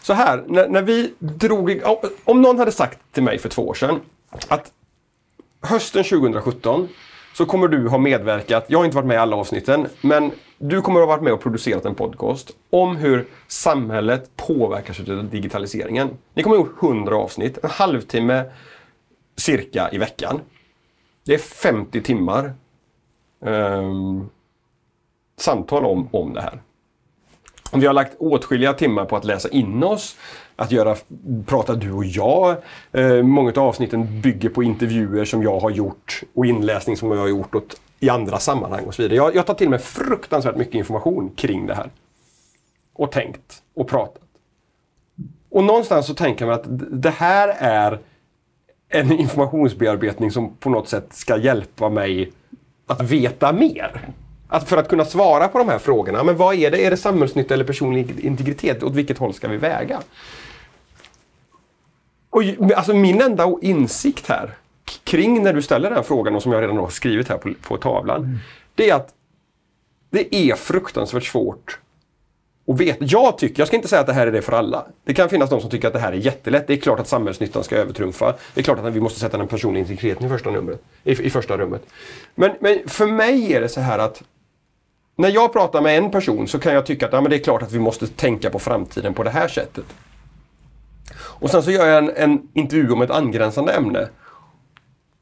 [0.02, 1.82] Så här, när, när vi drog...
[2.24, 4.00] Om någon hade sagt till mig för två år sedan
[4.48, 4.72] att
[5.62, 6.88] hösten 2017
[7.34, 10.82] så kommer du ha medverkat, jag har inte varit med i alla avsnitten, men du
[10.82, 16.10] kommer ha varit med och producerat en podcast om hur samhället påverkas av digitaliseringen.
[16.34, 18.44] Ni kommer ha gjort 100 avsnitt, en halvtimme
[19.36, 20.40] cirka i veckan.
[21.26, 22.52] Det är 50 timmar
[23.40, 24.30] um,
[25.36, 26.60] samtal om, om det här.
[27.72, 30.16] Vi har lagt åtskilliga timmar på att läsa in oss,
[30.56, 30.96] att göra,
[31.46, 32.56] prata du och jag.
[32.92, 37.18] Eh, många av avsnitten bygger på intervjuer som jag har gjort och inläsning som jag
[37.18, 39.16] har gjort åt, i andra sammanhang och så vidare.
[39.16, 41.90] Jag, jag tar till mig fruktansvärt mycket information kring det här.
[42.92, 44.22] Och tänkt och pratat.
[45.50, 46.64] Och någonstans så tänker man att
[47.02, 48.00] det här är
[48.88, 52.32] en informationsbearbetning som på något sätt ska hjälpa mig
[52.86, 54.00] att veta mer.
[54.48, 56.86] Att för att kunna svara på de här frågorna, men vad är det?
[56.86, 58.82] Är det samhällsnytta eller personlig integritet?
[58.82, 60.00] Åt vilket håll ska vi väga?
[62.30, 62.42] Och,
[62.76, 64.50] alltså min enda insikt här
[65.04, 67.54] kring när du ställer den här frågan och som jag redan har skrivit här på,
[67.62, 68.24] på tavlan.
[68.24, 68.38] Mm.
[68.74, 69.14] Det är att
[70.10, 71.78] det är fruktansvärt svårt
[72.66, 74.86] och vet, jag tycker, jag ska inte säga att det här är det för alla.
[75.04, 76.66] Det kan finnas de som tycker att det här är jättelätt.
[76.66, 78.34] Det är klart att samhällsnyttan ska övertrumfa.
[78.54, 81.30] Det är klart att vi måste sätta den personliga integriteten i första, numret, i, i
[81.30, 81.82] första rummet.
[82.34, 84.22] Men, men, för mig är det så här att
[85.16, 87.44] när jag pratar med en person så kan jag tycka att ja, men det är
[87.44, 89.84] klart att vi måste tänka på framtiden på det här sättet.
[91.18, 94.08] Och sen så gör jag en, en intervju om ett angränsande ämne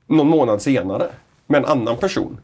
[0.06, 1.10] någon månad senare
[1.46, 2.40] med en annan person.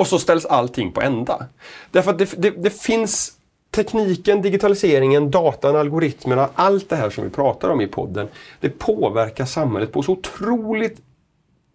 [0.00, 1.46] Och så ställs allting på ända.
[1.90, 3.32] Därför att det, det, det finns
[3.70, 8.28] tekniken, digitaliseringen, datan, algoritmerna, allt det här som vi pratar om i podden.
[8.60, 10.98] Det påverkar samhället på så otroligt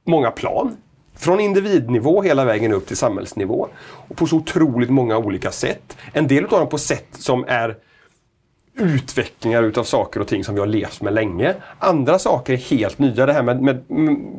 [0.05, 0.77] många plan.
[1.15, 3.67] Från individnivå hela vägen upp till samhällsnivå.
[3.81, 5.97] Och på så otroligt många olika sätt.
[6.13, 7.77] En del av dem på sätt som är
[8.77, 11.55] utvecklingar utav saker och ting som vi har levt med länge.
[11.79, 13.25] Andra saker är helt nya.
[13.25, 13.83] Det här med, med,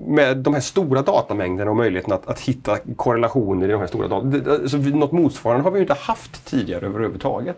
[0.07, 4.09] med de här stora datamängderna och möjligheten att, att hitta korrelationer i de här stora
[4.09, 4.55] datamängderna.
[4.55, 7.57] Alltså, något motsvarande har vi inte haft tidigare överhuvudtaget.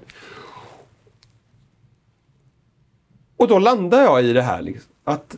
[3.36, 5.36] Och då landar jag i det här liksom, att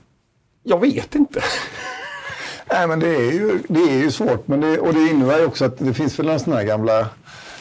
[0.62, 1.42] jag vet inte.
[2.72, 4.48] Nej, men det är ju, det är ju svårt.
[4.48, 7.08] Men det, och det innebär ju också att det finns väl några sådana här gamla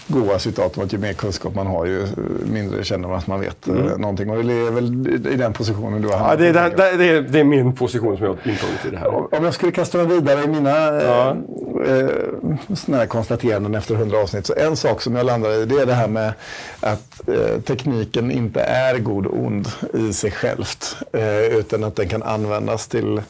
[0.09, 2.07] goa citat om att ju mer kunskap man har ju
[2.43, 3.87] mindre känner man att man vet mm.
[3.87, 4.29] Eh, någonting.
[4.29, 6.39] Och det är väl i den positionen du har hamnat.
[6.39, 8.89] Ja, det, är, det, det, är, det är min position som jag har intagit i
[8.89, 9.35] det här.
[9.35, 11.37] Om jag skulle kasta mig vidare i mina ja.
[11.85, 12.07] eh,
[12.75, 14.45] såna här konstateranden efter hundra avsnitt.
[14.45, 16.33] Så en sak som jag landar i det är det här med
[16.79, 20.95] att eh, tekniken inte är god och ond i sig självt.
[21.13, 23.21] Eh, utan att den kan användas till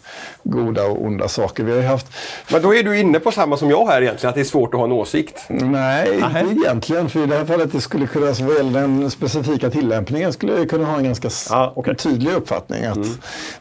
[0.44, 1.64] goda och onda saker.
[1.64, 2.08] Vi har haft...
[2.52, 4.74] Men då är du inne på samma som jag här egentligen, att det är svårt
[4.74, 5.46] att ha en åsikt.
[5.50, 9.12] Nej, inte egentligen, för i det här fallet det skulle kunna, alltså vad gäller den
[9.12, 11.96] specifika tillämpningen, skulle jag kunna ha en ganska ah, okay.
[11.96, 12.86] tydlig uppfattning.
[12.86, 13.10] Att, mm.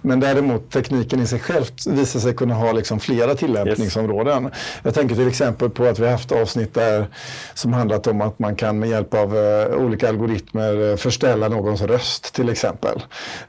[0.02, 4.44] Men däremot tekniken i sig själv visar sig kunna ha liksom flera tillämpningsområden.
[4.44, 4.52] Yes.
[4.82, 7.06] Jag tänker till exempel på att vi har haft avsnitt där
[7.54, 11.80] som handlat om att man kan med hjälp av uh, olika algoritmer uh, förställa någons
[11.80, 13.02] röst till exempel.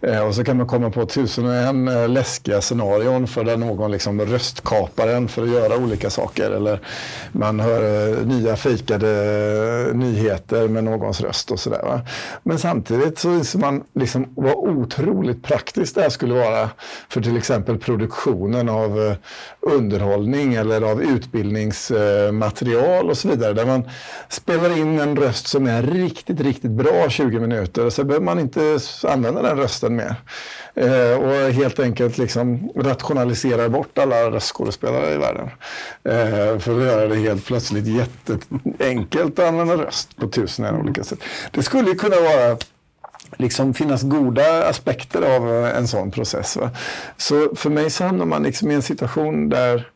[0.08, 3.58] Uh, och så kan man komma på tusen och en uh, läskiga scenarion för där
[3.58, 6.52] någon liksom röstkapar en för att göra olika saker.
[6.52, 6.80] Eller
[7.32, 9.10] man hör nya fejkade
[9.50, 12.02] Eh, nyheter med någons röst och sådär.
[12.44, 16.70] Men samtidigt så inser man liksom vad otroligt praktiskt det här skulle vara
[17.10, 19.14] för till exempel produktionen av eh,
[19.60, 23.54] underhållning eller av utbildningsmaterial och så vidare.
[23.54, 23.90] Där man
[24.30, 28.40] spelar in en röst som är riktigt, riktigt bra 20 minuter och så behöver man
[28.40, 30.16] inte använda den rösten mer.
[30.76, 35.50] Eh, och helt enkelt liksom rationaliserar bort alla röstskådespelare i världen.
[36.04, 41.20] Eh, för att göra det helt plötsligt jätteenkelt att använda röst på tusen olika sätt.
[41.52, 42.58] Det skulle kunna vara
[43.38, 46.58] liksom finnas goda aspekter av en sån process.
[46.58, 46.72] Va?
[47.18, 49.88] Så för mig så hamnar man liksom i en situation där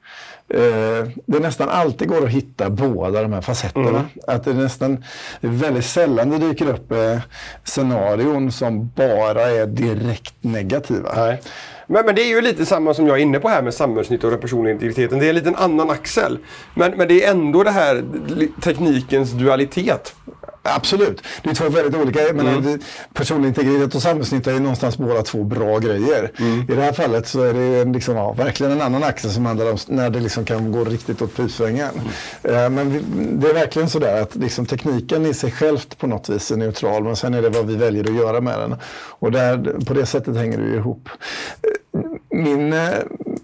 [0.53, 3.89] eh, det nästan alltid går att hitta båda de här facetterna.
[3.89, 4.05] Mm.
[4.27, 5.03] Att det nästan
[5.41, 7.17] väldigt sällan det dyker upp eh,
[7.63, 11.13] scenarion som bara är direkt negativa.
[11.15, 11.41] Nej.
[11.87, 14.27] Men, men, det är ju lite samma som jag är inne på här med samhällsnytta
[14.27, 15.19] och den personliga integriteten.
[15.19, 16.37] Det är en liten annan axel.
[16.73, 18.03] Men, men det är ändå det här
[18.61, 20.15] teknikens dualitet.
[20.65, 21.23] Absolut.
[21.43, 22.33] Det är två väldigt olika.
[22.33, 22.79] Menar, mm.
[23.13, 26.31] Personlig integritet och samhällsnytta är någonstans båda två bra grejer.
[26.39, 26.61] Mm.
[26.61, 29.71] I det här fallet så är det liksom, ja, verkligen en annan axel som handlar
[29.71, 31.89] om när det liksom kan gå riktigt åt pipsvängen.
[32.43, 32.63] Mm.
[32.63, 33.03] Uh, men
[33.39, 36.57] det är verkligen så där att liksom, tekniken i sig självt på något vis är
[36.57, 38.75] neutral men sen är det vad vi väljer att göra med den.
[39.19, 41.09] Och där, på det sättet hänger det ihop.
[41.61, 42.89] Eh, min, eh,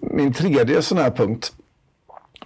[0.01, 1.53] min tredje sån här punkt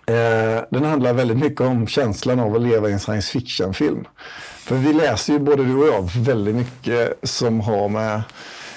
[0.05, 4.05] Eh, den handlar väldigt mycket om känslan av att leva i en science fiction-film.
[4.57, 8.21] För vi läser ju både du och jag väldigt mycket som har med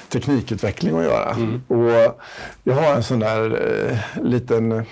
[0.08, 1.30] teknikutveckling att göra.
[1.30, 1.62] Mm.
[1.68, 2.16] Och
[2.64, 4.84] jag har en sån där eh, liten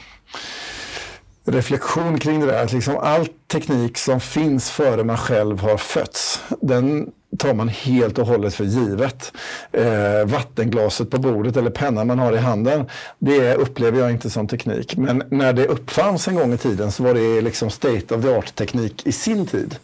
[1.45, 2.65] reflektion kring det där.
[2.65, 8.19] Att liksom all teknik som finns före man själv har fötts, den tar man helt
[8.19, 9.33] och hållet för givet.
[9.73, 12.87] Eh, vattenglaset på bordet eller pennan man har i handen,
[13.19, 14.97] det upplever jag inte som teknik.
[14.97, 18.29] Men när det uppfanns en gång i tiden så var det liksom state of the
[18.29, 19.77] art-teknik i sin tid.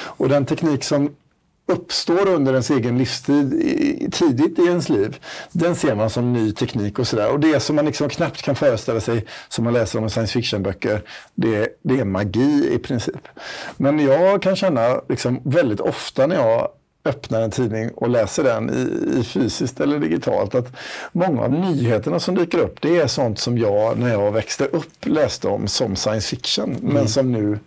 [0.00, 1.10] Och den teknik som
[1.68, 3.50] uppstår under ens egen livstid,
[4.12, 5.18] tidigt i ens liv,
[5.52, 7.30] den ser man som ny teknik och sådär.
[7.30, 10.32] Och det som man liksom knappt kan föreställa sig, som man läser om i science
[10.32, 11.02] fiction-böcker,
[11.34, 13.28] det, det är magi i princip.
[13.76, 16.68] Men jag kan känna liksom väldigt ofta när jag
[17.04, 20.54] öppnar en tidning och läser den i, i, fysiskt eller digitalt.
[20.54, 20.72] Att
[21.12, 25.06] många av nyheterna som dyker upp det är sånt som jag när jag växte upp
[25.06, 26.70] läste om som science fiction.
[26.70, 26.94] Mm.
[26.94, 27.58] Men som nu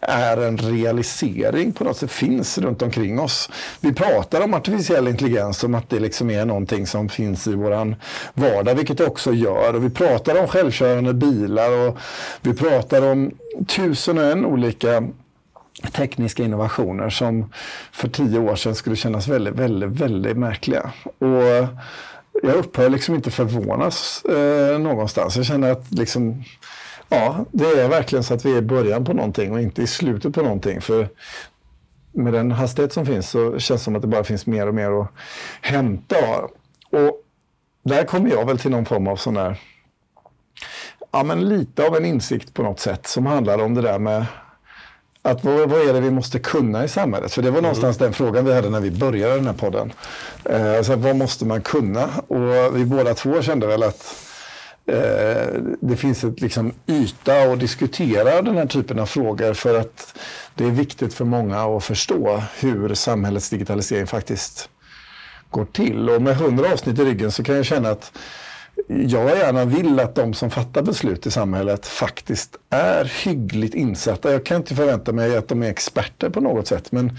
[0.00, 3.50] är en realisering på något sätt, finns runt omkring oss.
[3.80, 7.96] Vi pratar om artificiell intelligens som att det liksom är någonting som finns i vår
[8.34, 9.74] vardag, vilket det också gör.
[9.74, 11.98] Och vi pratar om självkörande bilar och
[12.40, 13.30] vi pratar om
[13.66, 15.02] tusen och en olika
[15.92, 17.52] tekniska innovationer som
[17.92, 20.92] för tio år sedan skulle kännas väldigt, väldigt, väldigt märkliga.
[21.18, 21.68] Och
[22.42, 25.36] jag upphör liksom inte förvånas eh, någonstans.
[25.36, 26.44] Jag känner att liksom,
[27.08, 29.86] ja, det är verkligen så att vi är i början på någonting och inte i
[29.86, 30.80] slutet på någonting.
[30.80, 31.08] För
[32.12, 34.74] med den hastighet som finns så känns det som att det bara finns mer och
[34.74, 35.08] mer att
[35.60, 36.16] hämta.
[36.90, 37.22] Och
[37.82, 39.60] där kommer jag väl till någon form av sån här,
[41.12, 44.26] ja men lite av en insikt på något sätt som handlar om det där med
[45.22, 47.32] att vad, vad, är det vi måste kunna i samhället?
[47.32, 48.06] För det var någonstans mm.
[48.06, 49.92] den frågan vi hade när vi började den här podden.
[50.44, 52.08] Eh, alltså, vad måste man kunna?
[52.28, 54.25] Och vi båda två kände väl att
[54.86, 60.18] eh, det finns ett liksom, yta att diskutera den här typen av frågor för att
[60.54, 64.68] det är viktigt för många att förstå hur samhällets digitalisering faktiskt
[65.50, 66.10] går till.
[66.10, 68.12] Och med hundra avsnitt i ryggen så kan jag känna att
[68.88, 74.32] jag gärna vill att de som fattar beslut i samhället faktiskt är hyggligt insatta.
[74.32, 77.18] Jag kan inte förvänta mig att de är experter på något sätt, men,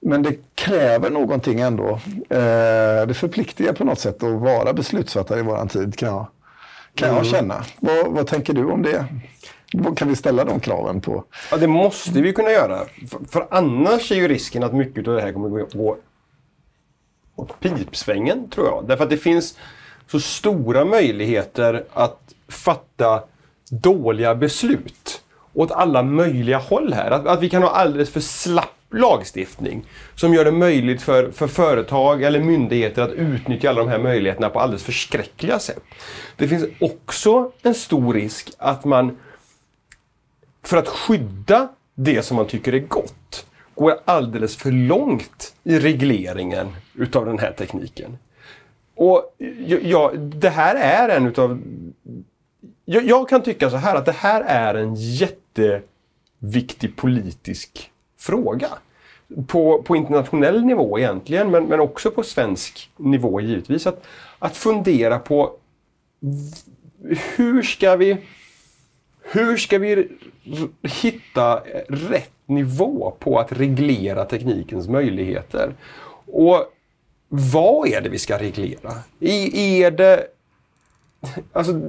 [0.00, 2.00] men det kräver någonting ändå.
[2.30, 6.26] Eh, det förpliktigar på något sätt att vara beslutsfattare i vår tid, kan jag,
[6.96, 7.30] kan jag mm.
[7.30, 7.64] känna.
[7.80, 9.04] Vad, vad tänker du om det?
[9.72, 11.24] Vad kan vi ställa de kraven på?
[11.50, 12.78] Ja, det måste vi kunna göra.
[13.10, 15.96] För, för annars är ju risken att mycket av det här kommer att gå
[17.36, 18.84] åt pipsvängen, tror jag.
[18.88, 19.58] Därför att det finns
[20.10, 23.22] så stora möjligheter att fatta
[23.70, 27.10] dåliga beslut åt alla möjliga håll här.
[27.10, 31.46] Att, att vi kan ha alldeles för slapp lagstiftning som gör det möjligt för, för
[31.46, 35.82] företag eller myndigheter att utnyttja alla de här möjligheterna på alldeles förskräckliga sätt.
[36.36, 39.16] Det finns också en stor risk att man
[40.62, 46.66] för att skydda det som man tycker är gott går alldeles för långt i regleringen
[46.94, 48.18] utav den här tekniken.
[48.94, 49.36] Och
[49.82, 51.62] ja, det här är en utav...
[52.84, 58.68] Jag, jag kan tycka så här att det här är en jätteviktig politisk fråga.
[59.46, 63.86] På, på internationell nivå egentligen, men, men också på svensk nivå givetvis.
[63.86, 64.06] Att,
[64.38, 65.52] att fundera på
[67.36, 68.16] hur ska vi
[69.32, 70.08] hur ska vi
[70.82, 75.74] hitta rätt nivå på att reglera teknikens möjligheter?
[76.26, 76.72] Och
[77.28, 78.92] vad är det vi ska reglera?
[79.20, 80.26] är det
[81.52, 81.80] Alltså,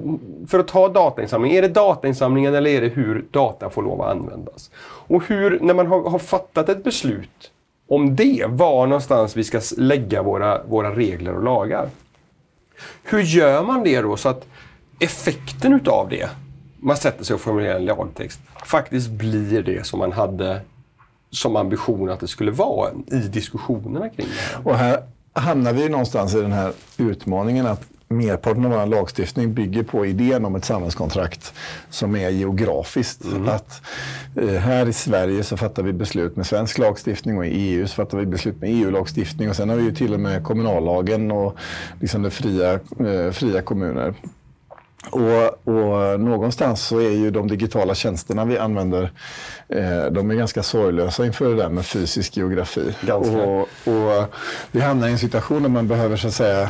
[0.47, 4.11] för att ta datainsamling, är det datainsamlingen eller är det hur data får lov att
[4.11, 4.71] användas?
[4.83, 7.51] Och hur, när man har, har fattat ett beslut
[7.89, 11.89] om det, var någonstans vi ska lägga våra, våra regler och lagar.
[13.03, 14.47] Hur gör man det då så att
[14.99, 16.29] effekten utav det,
[16.79, 20.61] man sätter sig och formulerar en lagtext, faktiskt blir det som man hade
[21.31, 24.67] som ambition att det skulle vara i diskussionerna kring det här.
[24.67, 29.83] Och här hamnar vi någonstans i den här utmaningen att merparten av vår lagstiftning bygger
[29.83, 31.53] på idén om ett samhällskontrakt
[31.89, 33.25] som är geografiskt.
[33.25, 33.47] Mm.
[33.47, 33.81] Att
[34.35, 37.93] eh, här i Sverige så fattar vi beslut med svensk lagstiftning och i EU så
[37.93, 41.57] fattar vi beslut med EU-lagstiftning och sen har vi ju till och med kommunallagen och
[42.01, 44.13] liksom det fria, eh, fria kommuner.
[45.11, 49.11] Och, och, någonstans så är ju de digitala tjänsterna vi använder,
[49.69, 52.95] eh, de är ganska sorglösa inför det där med fysisk geografi.
[53.11, 54.33] Och, och,
[54.71, 56.69] vi hamnar i en situation där man behöver så att säga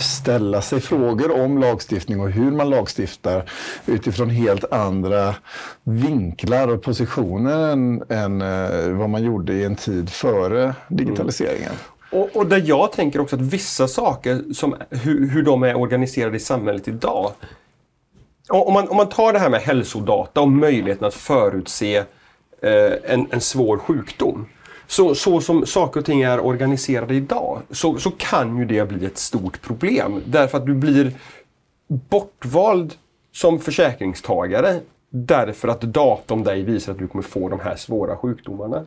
[0.00, 3.50] ställa sig frågor om lagstiftning och hur man lagstiftar
[3.86, 5.34] utifrån helt andra
[5.82, 11.62] vinklar och positioner än, än eh, vad man gjorde i en tid före digitaliseringen.
[11.62, 11.95] Mm.
[12.16, 16.36] Och, och där jag tänker också att vissa saker, som, hur, hur de är organiserade
[16.36, 17.32] i samhället idag.
[18.48, 21.96] Om man, om man tar det här med hälsodata och möjligheten att förutse
[22.62, 24.46] eh, en, en svår sjukdom.
[24.86, 29.06] Så, så som saker och ting är organiserade idag så, så kan ju det bli
[29.06, 30.22] ett stort problem.
[30.26, 31.12] Därför att du blir
[31.88, 32.94] bortvald
[33.32, 38.16] som försäkringstagare därför att data om dig visar att du kommer få de här svåra
[38.16, 38.86] sjukdomarna.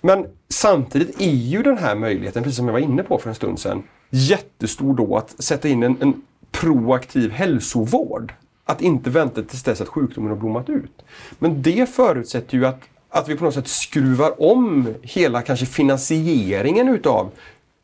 [0.00, 3.34] Men samtidigt är ju den här möjligheten, precis som jag var inne på för en
[3.34, 8.34] stund sedan, jättestor då att sätta in en, en proaktiv hälsovård.
[8.64, 11.02] Att inte vänta tills dess att sjukdomen har blommat ut.
[11.38, 16.88] Men det förutsätter ju att, att vi på något sätt skruvar om hela kanske finansieringen
[16.88, 17.30] utav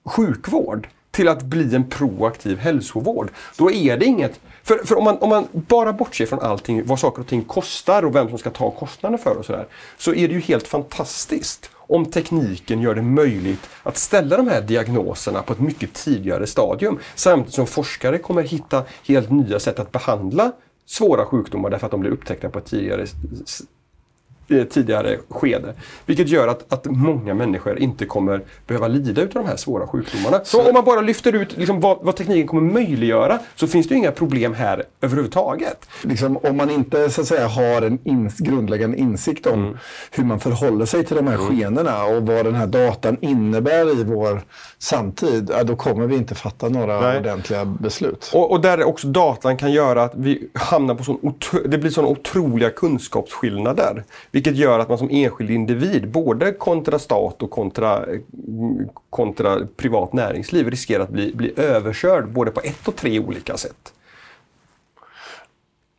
[0.05, 3.31] sjukvård till att bli en proaktiv hälsovård.
[3.59, 4.40] Då är det inget...
[4.64, 8.05] För, för om, man, om man bara bortser från allting, vad saker och ting kostar
[8.05, 9.66] och vem som ska ta kostnaden för och sådär,
[9.98, 14.62] så är det ju helt fantastiskt om tekniken gör det möjligt att ställa de här
[14.62, 16.98] diagnoserna på ett mycket tidigare stadium.
[17.14, 20.53] Samtidigt som forskare kommer hitta helt nya sätt att behandla
[20.87, 23.07] svåra sjukdomar därför att de blir upptäckta på ett tidigare
[24.49, 25.75] tidigare skede.
[26.07, 30.41] Vilket gör att, att många människor inte kommer behöva lida av de här svåra sjukdomarna.
[30.45, 33.89] Så, så om man bara lyfter ut liksom vad, vad, tekniken kommer möjliggöra så finns
[33.89, 35.89] det inga problem här överhuvudtaget.
[36.03, 39.79] Liksom, om man inte så att säga, har en ins grundläggande insikt om mm.
[40.11, 41.47] hur man förhåller sig till de här mm.
[41.47, 44.43] skenorna och vad den här datan innebär i vår
[44.79, 47.19] samtid, ja, då kommer vi inte fatta några Nej.
[47.19, 48.31] ordentliga beslut.
[48.35, 52.13] Och, och där också datan kan göra att vi hamnar på sån det blir sådana
[52.13, 54.05] otroliga kunskapsskillnader.
[54.35, 58.05] Vilket gör att man som enskild individ, både kontra stat och kontra,
[59.11, 63.92] kontra privat näringsliv, riskerar att bli, bli överkörd både på ett och tre olika sätt.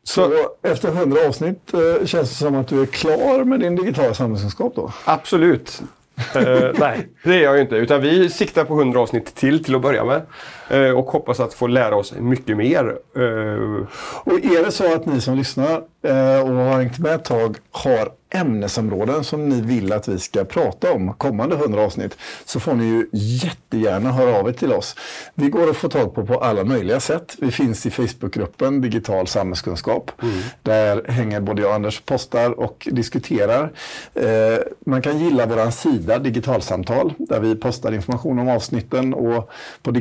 [0.04, 3.76] Så, Så efter hundra avsnitt eh, känns det som att du är klar med din
[3.76, 4.94] digitala samhällskunskap då?
[5.06, 5.82] Absolut
[6.36, 7.76] uh, nej, det är jag ju inte.
[7.76, 10.22] Utan vi siktar på 100 avsnitt till till att börja med.
[10.74, 12.98] Uh, och hoppas att få lära oss mycket mer.
[13.18, 13.88] Uh...
[14.24, 15.82] Och är det så att ni som lyssnar
[16.44, 20.92] och har hängt med ett tag har ämnesområden som ni vill att vi ska prata
[20.92, 24.96] om kommande 100 avsnitt så får ni ju jättegärna höra av er till oss.
[25.34, 27.36] Vi går att få tag på på alla möjliga sätt.
[27.40, 30.12] Vi finns i Facebookgruppen Digital samhällskunskap.
[30.22, 30.36] Mm.
[30.62, 33.72] Där hänger både jag och Anders postar och diskuterar.
[34.14, 39.50] Eh, man kan gilla vår sida Digitalsamtal där vi postar information om avsnitten och
[39.82, 39.92] på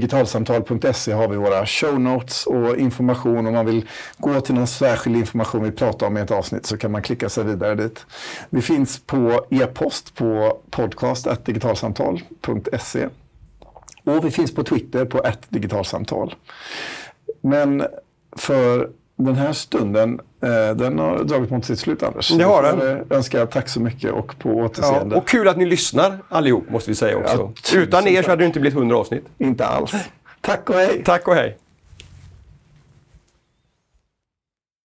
[0.60, 3.46] digitalsamtal.se har vi våra show notes och information.
[3.46, 3.88] Om man vill
[4.18, 7.28] gå till någon särskild information vi pratar om i ett avsnitt så kan man klicka
[7.28, 8.06] sig vidare dit.
[8.50, 13.08] Vi finns på e-post på podcast.digitalsamtal.se
[14.04, 16.34] och vi finns på Twitter på digitalsamtal.
[17.40, 17.86] Men
[18.36, 22.28] för den här stunden, eh, den har dragit mot sitt slut Anders.
[22.28, 22.80] Det har den.
[22.80, 25.14] Jag önskar tack så mycket och på återseende.
[25.14, 27.52] Ja, och kul att ni lyssnar allihop måste vi säga också.
[27.72, 29.24] Ja, Utan er så hade det inte blivit hundra avsnitt.
[29.38, 29.92] Inte alls.
[30.44, 31.02] Tack och hej!
[31.04, 31.58] Tack och hej!